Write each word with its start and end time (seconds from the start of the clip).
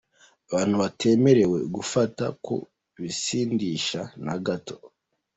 Abantu 0.47 0.75
batemerewe 0.83 1.59
gufata 1.75 2.25
ku 2.45 2.55
bisindisha 3.01 4.01
na 4.25 4.35
gato. 4.45 4.75